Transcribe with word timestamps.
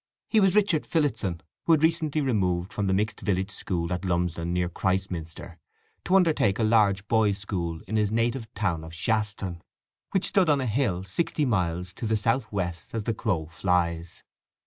He 0.29 0.39
was 0.39 0.55
Richard 0.55 0.87
Phillotson, 0.87 1.41
who 1.67 1.73
had 1.73 1.83
recently 1.83 2.21
removed 2.21 2.73
from 2.73 2.87
the 2.87 2.93
mixed 2.95 3.19
village 3.21 3.51
school 3.51 3.93
at 3.93 4.03
Lumsdon 4.03 4.51
near 4.51 4.67
Christminster, 4.67 5.59
to 6.05 6.15
undertake 6.15 6.57
a 6.57 6.63
large 6.63 7.07
boys' 7.07 7.37
school 7.37 7.81
in 7.87 7.97
his 7.97 8.11
native 8.11 8.51
town 8.55 8.83
of 8.83 8.95
Shaston, 8.95 9.61
which 10.09 10.25
stood 10.25 10.49
on 10.49 10.59
a 10.59 10.65
hill 10.65 11.03
sixty 11.03 11.45
miles 11.45 11.93
to 11.93 12.07
the 12.07 12.17
south 12.17 12.51
west 12.51 12.95
as 12.95 13.03
the 13.03 13.13
crow 13.13 13.45
flies. 13.45 14.23